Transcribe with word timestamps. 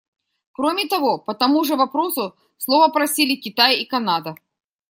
Кроме 0.51 0.87
того, 0.87 1.19
по 1.19 1.33
тому 1.35 1.63
же 1.63 1.75
вопросу 1.75 2.33
слова 2.57 2.87
просили 2.87 3.35
Китай 3.35 3.83
и 3.83 3.85
Канада. 3.85 4.35